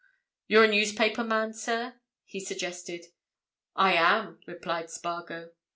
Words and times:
"You're 0.47 0.63
a 0.63 0.67
newspaper 0.67 1.23
man, 1.23 1.53
sir?" 1.53 1.93
he 2.25 2.39
suggested. 2.39 3.05
"I 3.75 3.93
am," 3.93 4.39
replied 4.47 4.89
Spargo. 4.89 5.51